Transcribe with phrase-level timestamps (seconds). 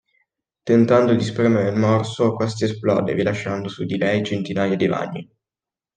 [0.63, 5.29] Tentando di spremere il morso, questi esplode, rilasciando su di lei centinaia di ragni.